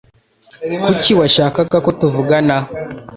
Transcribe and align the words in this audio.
Kuki 0.83 1.11
washakaga 1.19 1.77
ko 1.85 1.89
tuvugana? 1.99 2.55